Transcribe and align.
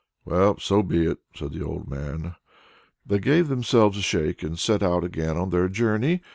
"Well, 0.25 0.57
so 0.57 0.81
be 0.81 1.05
it," 1.05 1.19
said 1.35 1.53
the 1.53 1.63
old 1.63 1.87
man. 1.87 2.33
They 3.05 3.19
gave 3.19 3.49
themselves 3.49 3.99
a 3.99 4.01
shake, 4.01 4.41
and 4.41 4.57
set 4.57 4.81
out 4.81 5.03
again 5.03 5.37
on 5.37 5.51
their 5.51 5.69
journey. 5.69 6.21